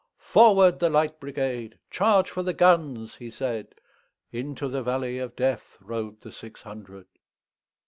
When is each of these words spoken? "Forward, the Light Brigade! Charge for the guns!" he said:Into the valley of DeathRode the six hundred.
"Forward, 0.17 0.79
the 0.79 0.89
Light 0.89 1.19
Brigade! 1.19 1.77
Charge 1.91 2.27
for 2.31 2.41
the 2.41 2.55
guns!" 2.55 3.17
he 3.17 3.29
said:Into 3.29 4.67
the 4.67 4.81
valley 4.81 5.19
of 5.19 5.35
DeathRode 5.35 6.21
the 6.21 6.31
six 6.31 6.63
hundred. 6.63 7.05